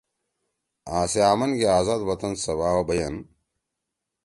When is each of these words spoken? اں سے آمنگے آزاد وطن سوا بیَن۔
اں 0.93 1.03
سے 1.11 1.19
آمنگے 1.31 1.67
آزاد 1.79 2.01
وطن 2.09 2.31
سوا 2.43 2.69
بیَن۔ 2.87 3.15